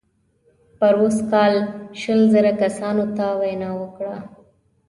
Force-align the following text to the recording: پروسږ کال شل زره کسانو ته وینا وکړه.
پروسږ 0.79 1.19
کال 1.31 1.53
شل 2.01 2.21
زره 2.33 2.51
کسانو 2.61 3.05
ته 3.17 3.25
وینا 3.39 3.69
وکړه. 3.81 4.15